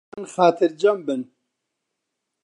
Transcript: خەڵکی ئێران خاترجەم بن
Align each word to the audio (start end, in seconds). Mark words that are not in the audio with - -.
خەڵکی 0.03 0.11
ئێران 0.11 0.27
خاترجەم 0.33 0.97
بن 1.07 1.21